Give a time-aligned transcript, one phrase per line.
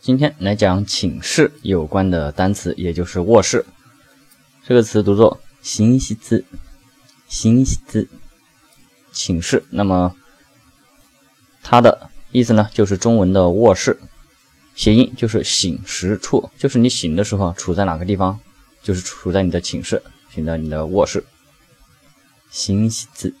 [0.00, 3.66] 今天来讲寝室有关的单词，也就是卧室。
[4.64, 6.16] 这个词读作“寝室”，
[7.28, 8.08] 寝室，
[9.12, 9.62] 寝室。
[9.68, 10.16] 那么
[11.62, 14.00] 它的意思呢，就是中文的卧室，
[14.74, 18.40] 谐音就是醒时处，就是你醒的时候处在哪个地方，
[18.82, 21.22] 就是处在你的寝室，处在你的卧室。
[22.50, 23.34] 寝室。